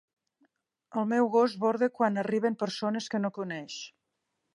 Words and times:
El 1.01 1.05
meu 1.11 1.29
gos 1.35 1.53
borda 1.63 1.89
quan 1.97 2.17
arriben 2.21 2.57
persones 2.65 3.11
que 3.15 3.21
no 3.25 3.31
coneix. 3.37 3.77